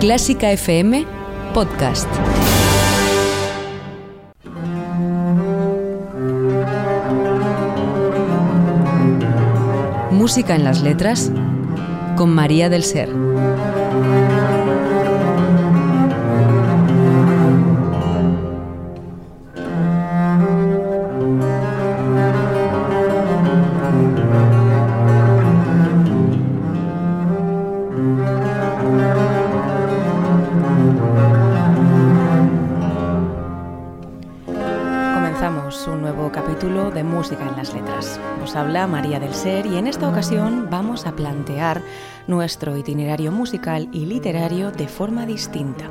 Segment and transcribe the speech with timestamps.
[0.00, 1.04] Clásica FM
[1.52, 2.08] Podcast.
[10.12, 11.32] Música en las letras
[12.16, 13.08] con María del Ser.
[38.54, 41.82] Habla María del Ser y en esta ocasión vamos a plantear
[42.26, 45.84] nuestro itinerario musical y literario de forma distinta.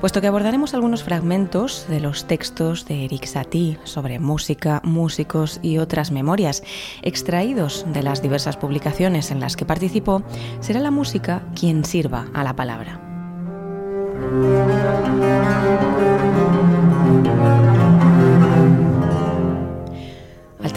[0.00, 5.78] Puesto que abordaremos algunos fragmentos de los textos de Eric Satie sobre música, músicos y
[5.78, 6.62] otras memorias
[7.02, 10.22] extraídos de las diversas publicaciones en las que participó,
[10.60, 13.00] será la música quien sirva a la palabra.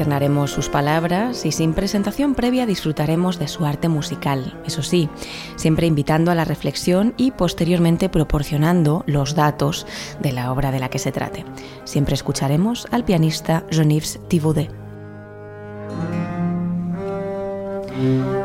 [0.04, 5.08] Alternaremos sus palabras y sin presentación previa disfrutaremos de su arte musical, eso sí,
[5.56, 9.88] siempre invitando a la reflexión y posteriormente proporcionando los datos
[10.20, 11.46] de la obra de la que se trate.
[11.86, 14.83] Siempre escucharemos al pianista Jean-Yves Thibaudet.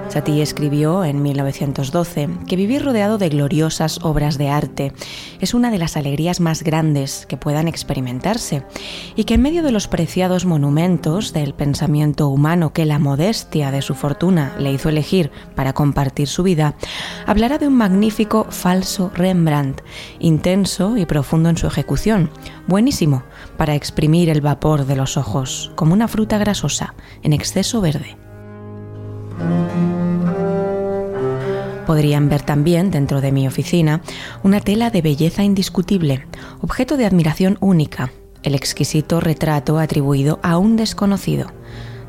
[0.09, 4.93] Satie escribió en 1912 que vivir rodeado de gloriosas obras de arte
[5.41, 8.65] es una de las alegrías más grandes que puedan experimentarse
[9.17, 13.83] y que en medio de los preciados monumentos del pensamiento humano que la modestia de
[13.83, 16.75] su fortuna le hizo elegir para compartir su vida,
[17.27, 19.83] hablará de un magnífico falso Rembrandt,
[20.21, 22.31] intenso y profundo en su ejecución,
[22.67, 23.25] buenísimo
[23.57, 28.17] para exprimir el vapor de los ojos, como una fruta grasosa, en exceso verde.
[31.87, 34.03] Podrían ver también, dentro de mi oficina,
[34.43, 36.27] una tela de belleza indiscutible,
[36.61, 41.51] objeto de admiración única, el exquisito retrato atribuido a un desconocido.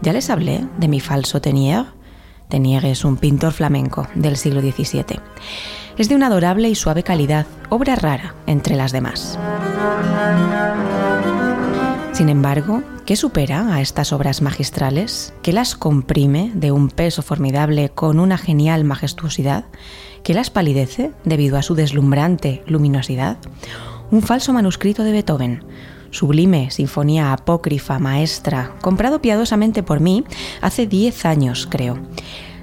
[0.02, 1.86] Ya les hablé de mi falso Tenier.
[2.50, 5.20] Tenier es un pintor flamenco del siglo XVII.
[5.98, 9.40] Es de una adorable y suave calidad, obra rara entre las demás.
[12.20, 15.34] Sin embargo, ¿qué supera a estas obras magistrales?
[15.42, 19.64] ¿Qué las comprime de un peso formidable con una genial majestuosidad?
[20.22, 23.38] ¿Qué las palidece debido a su deslumbrante luminosidad?
[24.12, 25.64] Un falso manuscrito de Beethoven,
[26.10, 30.26] sublime sinfonía apócrifa maestra, comprado piadosamente por mí
[30.60, 31.98] hace diez años, creo.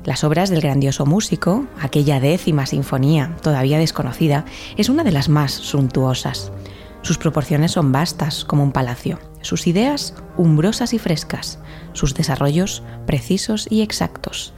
[0.05, 4.45] Las obras del grandioso músico, aquella décima sinfonía todavía desconocida,
[4.77, 6.53] es una de las más suntuosas.
[7.01, 11.59] Sus proporciones son vastas como un palacio sus ideas umbrosas y frescas,
[11.93, 14.53] sus desarrollos precisos y exactos.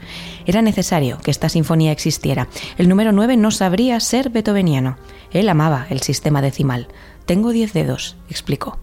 [0.47, 2.49] Era necesario que esta sinfonía existiera.
[2.79, 4.97] El número 9 no sabría ser beethoveniano.
[5.31, 6.89] Él amaba el sistema decimal.
[7.27, 8.79] Tengo diez dedos, explicó.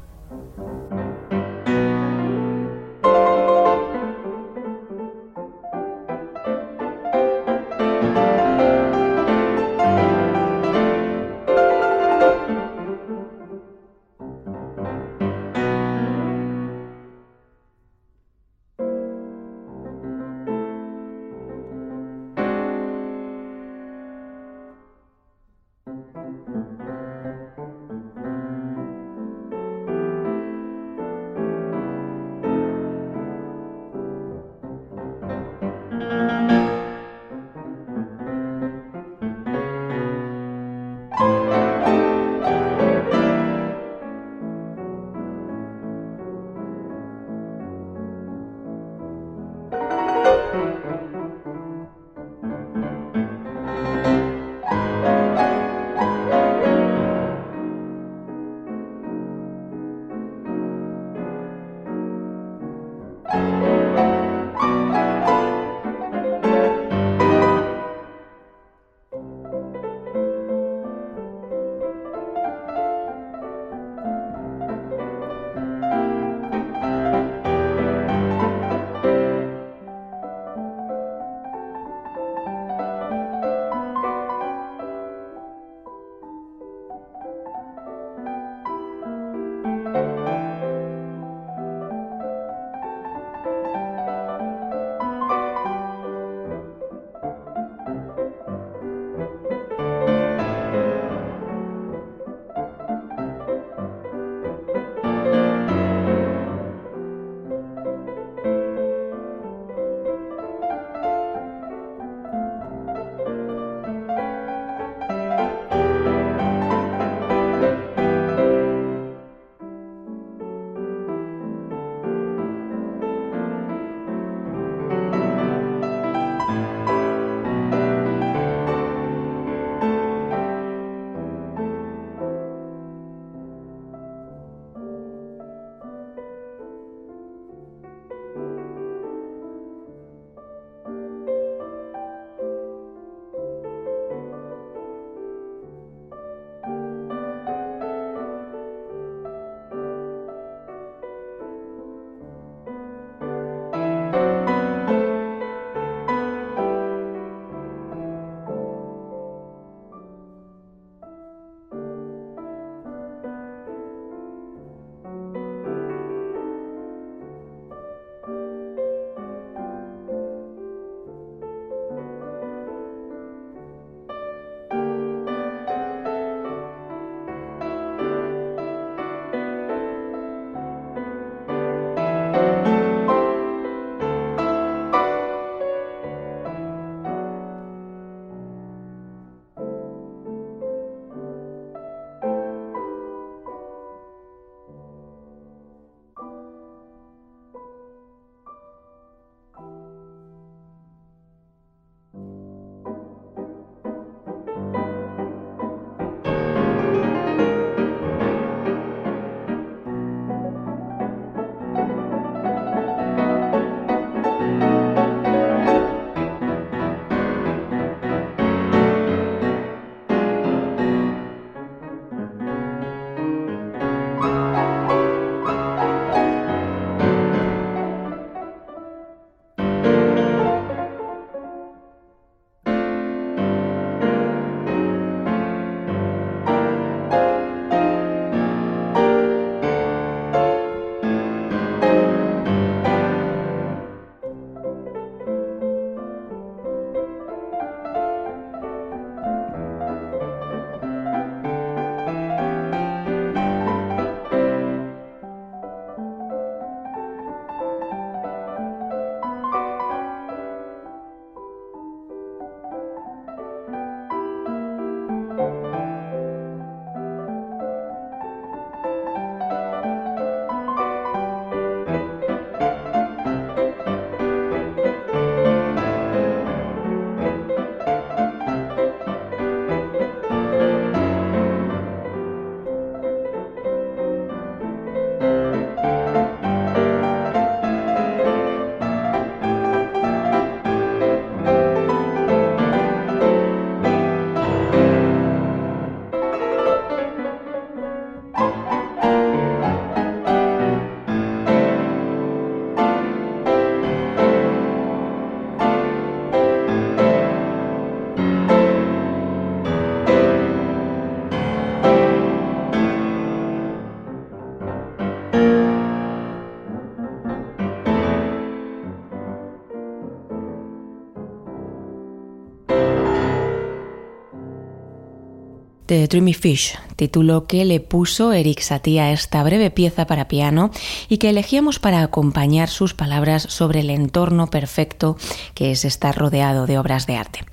[325.95, 330.69] The Dreamy Fish, título que le puso Eric Satie a esta breve pieza para piano
[331.07, 335.15] y que elegíamos para acompañar sus palabras sobre el entorno perfecto
[335.53, 337.45] que es estar rodeado de obras de arte.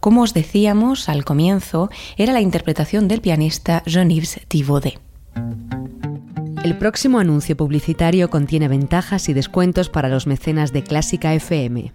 [0.00, 4.98] Como os decíamos al comienzo, era la interpretación del pianista Jean-Yves Thibaudet.
[6.64, 11.92] El próximo anuncio publicitario contiene ventajas y descuentos para los mecenas de Clásica FM.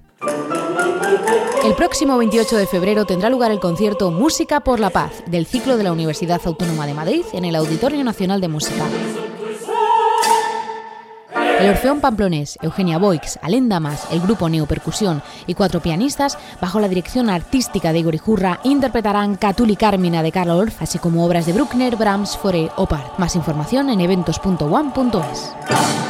[1.70, 5.78] El próximo 28 de febrero tendrá lugar el concierto Música por la Paz del ciclo
[5.78, 8.84] de la Universidad Autónoma de Madrid en el Auditorio Nacional de Música.
[11.60, 16.88] El Orfeón Pamplonés, Eugenia Boix, Alén Damas, el grupo Neopercusión y cuatro pianistas, bajo la
[16.88, 21.54] dirección artística de Igor Ijurra, interpretarán Catuli Carmina de Karl Orff, así como obras de
[21.54, 22.88] Bruckner, Brahms, Fauré o.
[23.20, 26.09] Más información en eventos.one.es.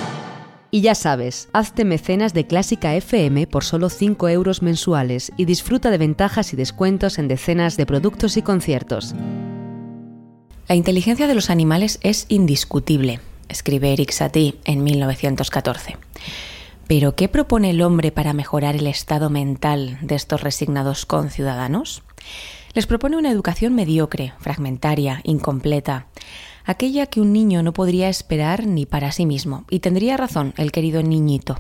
[0.72, 5.90] Y ya sabes, hazte mecenas de Clásica FM por solo 5 euros mensuales y disfruta
[5.90, 9.16] de ventajas y descuentos en decenas de productos y conciertos.
[10.68, 15.98] La inteligencia de los animales es indiscutible, escribe Eric Satie en 1914.
[16.88, 22.04] Pero ¿qué propone el hombre para mejorar el estado mental de estos resignados conciudadanos?
[22.74, 26.06] Les propone una educación mediocre, fragmentaria, incompleta,
[26.70, 29.66] aquella que un niño no podría esperar ni para sí mismo.
[29.72, 31.58] Y tendría razón el querido niñito.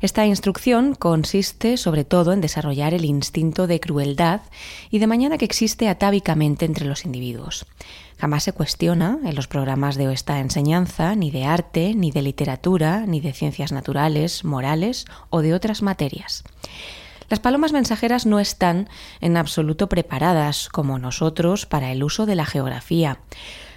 [0.00, 4.40] Esta instrucción consiste sobre todo en desarrollar el instinto de crueldad
[4.90, 7.66] y de mañana que existe atávicamente entre los individuos.
[8.18, 13.04] Jamás se cuestiona en los programas de esta enseñanza ni de arte, ni de literatura,
[13.06, 16.42] ni de ciencias naturales, morales o de otras materias.
[17.28, 18.88] Las palomas mensajeras no están
[19.20, 23.18] en absoluto preparadas, como nosotros, para el uso de la geografía.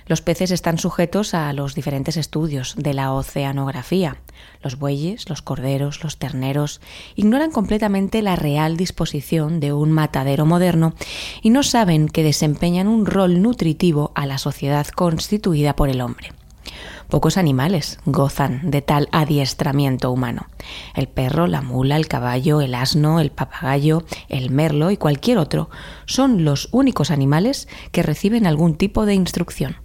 [0.07, 4.17] Los peces están sujetos a los diferentes estudios de la oceanografía.
[4.61, 6.79] Los bueyes, los corderos, los terneros
[7.15, 10.93] ignoran completamente la real disposición de un matadero moderno
[11.41, 16.33] y no saben que desempeñan un rol nutritivo a la sociedad constituida por el hombre.
[17.09, 20.47] Pocos animales gozan de tal adiestramiento humano.
[20.95, 25.69] El perro, la mula, el caballo, el asno, el papagayo, el merlo y cualquier otro
[26.05, 29.77] son los únicos animales que reciben algún tipo de instrucción.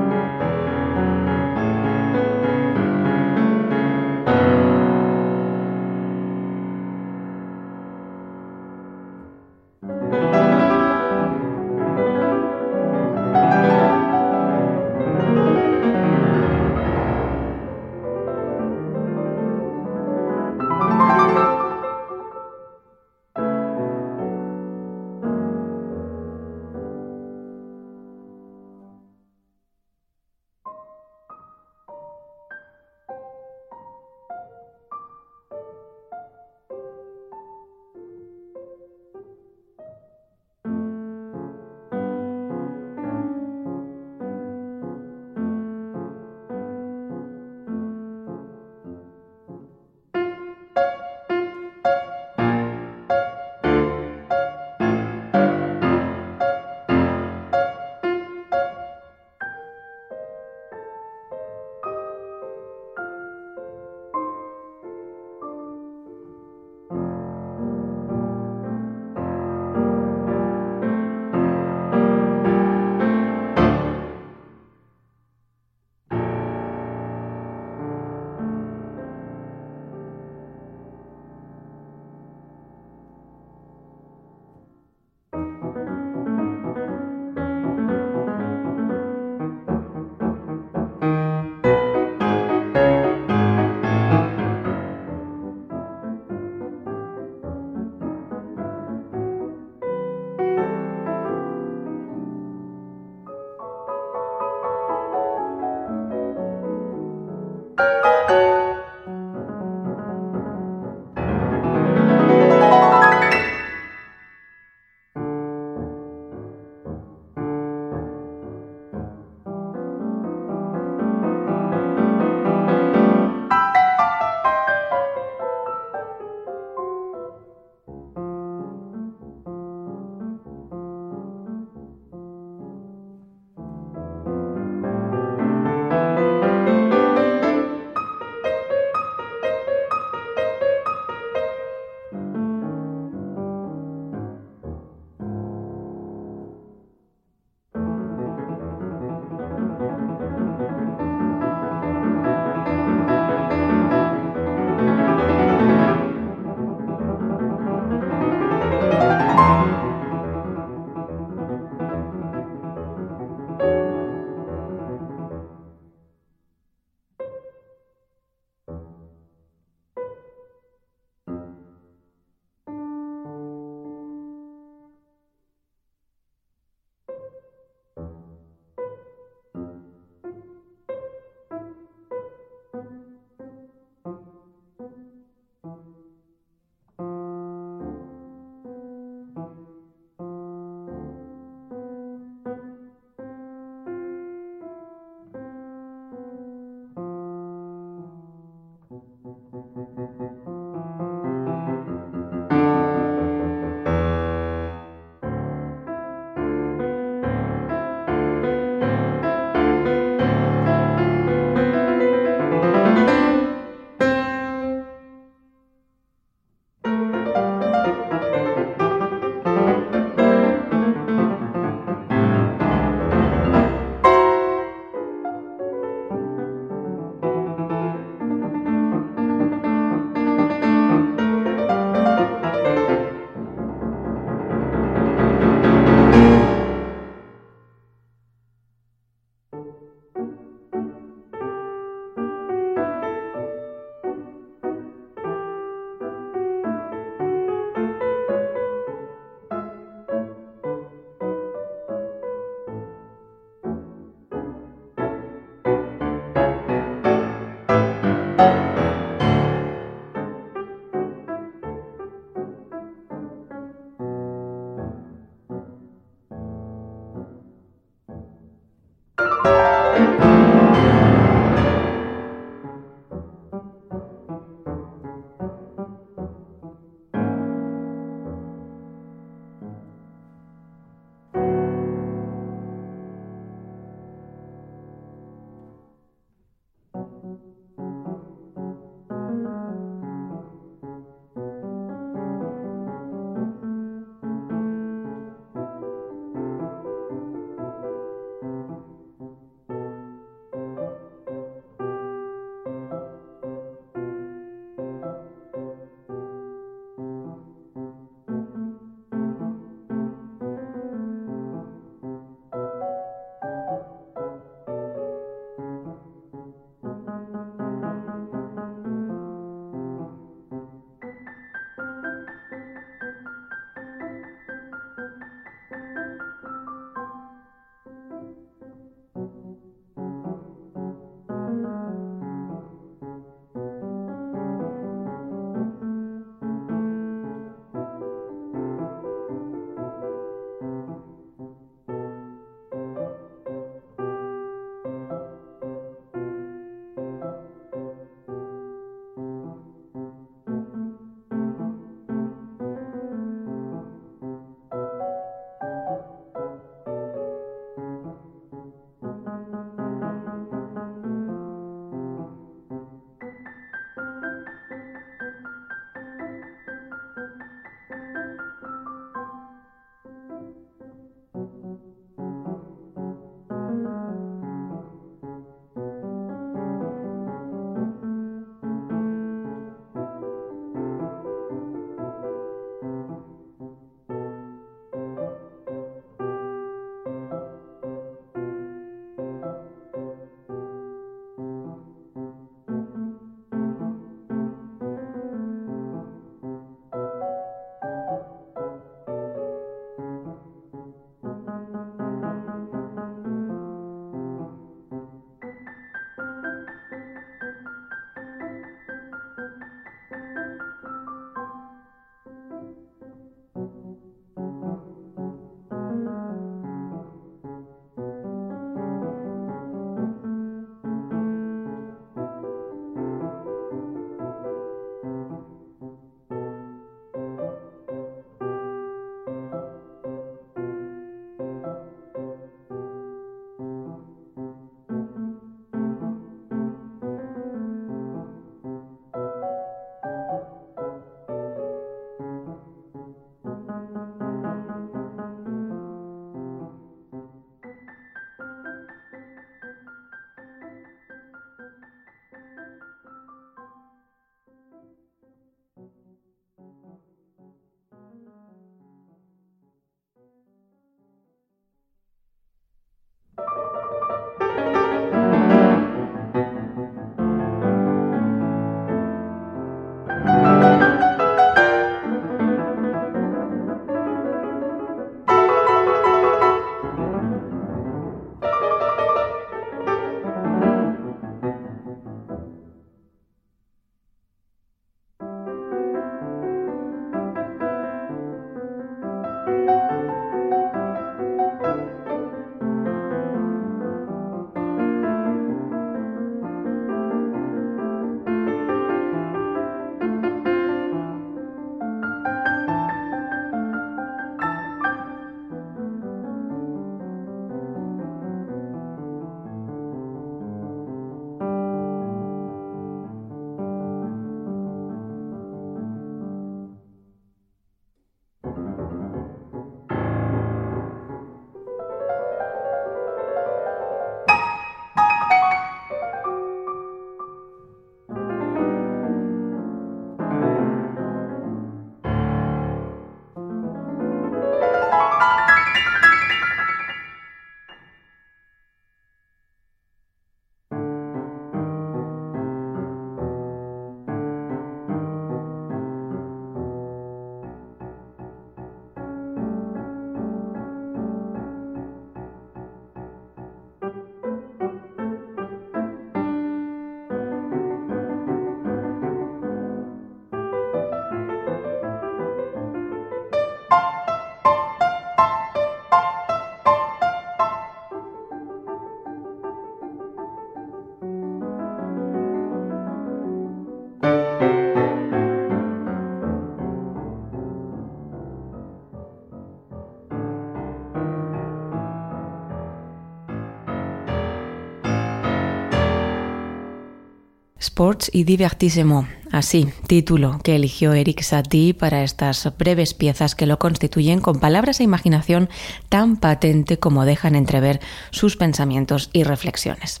[587.76, 589.06] Sports y Divertissement.
[589.30, 594.80] Así, título que eligió Eric Satie para estas breves piezas que lo constituyen con palabras
[594.80, 595.50] e imaginación
[595.90, 597.80] tan patente como dejan entrever
[598.12, 600.00] sus pensamientos y reflexiones.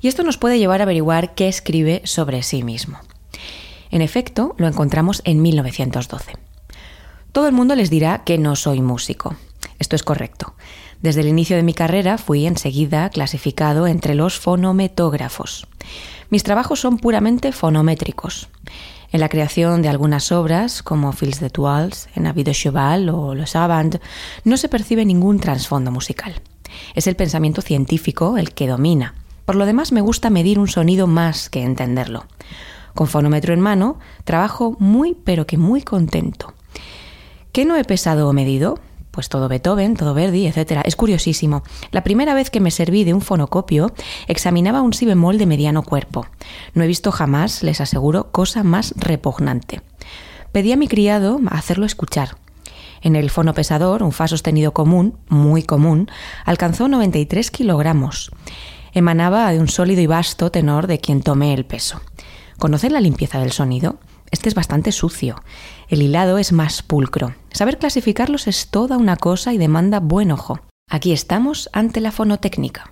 [0.00, 3.00] Y esto nos puede llevar a averiguar qué escribe sobre sí mismo.
[3.90, 6.34] En efecto, lo encontramos en 1912.
[7.32, 9.34] Todo el mundo les dirá que no soy músico.
[9.80, 10.54] Esto es correcto.
[11.02, 15.66] Desde el inicio de mi carrera fui enseguida clasificado entre los fonometógrafos.
[16.34, 18.48] Mis trabajos son puramente fonométricos.
[19.12, 23.36] En la creación de algunas obras, como Fils de Toiles, en Avis de Cheval o
[23.36, 24.02] Le Savant,
[24.42, 26.34] no se percibe ningún trasfondo musical.
[26.96, 29.14] Es el pensamiento científico el que domina.
[29.44, 32.24] Por lo demás, me gusta medir un sonido más que entenderlo.
[32.96, 36.52] Con fonómetro en mano, trabajo muy pero que muy contento.
[37.52, 38.80] ¿Qué no he pesado o medido?
[39.14, 40.82] Pues todo Beethoven, todo Verdi, etc.
[40.84, 41.62] Es curiosísimo.
[41.92, 43.94] La primera vez que me serví de un fonocopio,
[44.26, 46.26] examinaba un si bemol de mediano cuerpo.
[46.74, 49.82] No he visto jamás, les aseguro, cosa más repugnante.
[50.50, 52.38] Pedí a mi criado hacerlo escuchar.
[53.02, 56.10] En el fonopesador, un fa sostenido común, muy común,
[56.44, 58.32] alcanzó 93 kilogramos.
[58.94, 62.00] Emanaba de un sólido y vasto tenor de quien tomé el peso.
[62.58, 64.00] ¿Conocen la limpieza del sonido?
[64.34, 65.40] Este es bastante sucio.
[65.88, 67.36] El hilado es más pulcro.
[67.52, 70.58] Saber clasificarlos es toda una cosa y demanda buen ojo.
[70.90, 72.90] Aquí estamos ante la fonotécnica.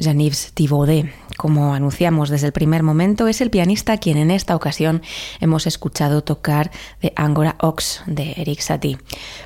[0.00, 1.12] Jean-Yves Thibaudet.
[1.36, 5.00] Como anunciamos desde el primer momento, es el pianista quien en esta ocasión
[5.40, 6.70] hemos escuchado tocar
[7.00, 8.98] de Angora Ox de Eric Satie.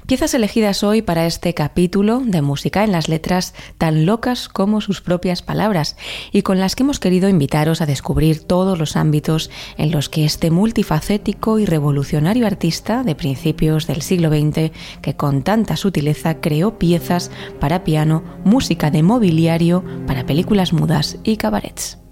[0.06, 5.02] Piezas elegidas hoy para este capítulo de música en las letras tan locas como sus
[5.02, 5.96] propias palabras
[6.32, 10.24] y con las que hemos querido invitaros a descubrir todos los ámbitos en los que
[10.24, 16.76] este multifacético y revolucionario artista de principios del siglo XX, que con tanta sutileza creó
[16.76, 17.30] piezas
[17.60, 22.03] para piano, música de mobiliario, para películas pel·lícules mudes i cabarets.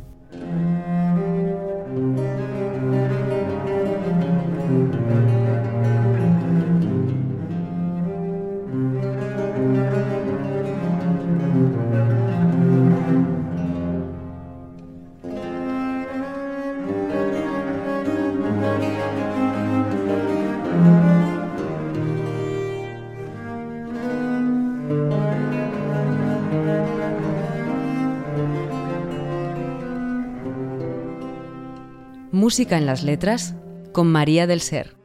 [32.43, 33.55] Música en las letras
[33.93, 35.02] con María del Ser.